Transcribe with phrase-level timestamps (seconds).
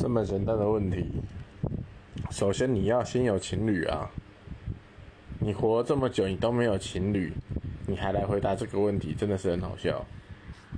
[0.00, 1.04] 这么简单的问题。
[2.30, 4.10] 首先你要先有情侣啊。
[5.38, 7.32] 你活这么久你都没有情侣
[7.86, 10.02] 你还来回答这个问题真的是很好笑。